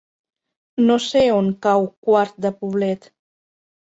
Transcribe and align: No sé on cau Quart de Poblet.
No 0.85 0.95
sé 1.07 1.21
on 1.33 1.51
cau 1.67 1.85
Quart 2.07 2.39
de 2.45 2.53
Poblet. 2.63 3.09